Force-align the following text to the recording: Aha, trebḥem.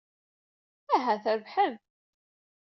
Aha, 0.95 1.15
trebḥem. 1.23 1.73